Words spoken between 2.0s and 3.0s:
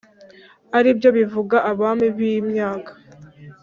b’imyaka.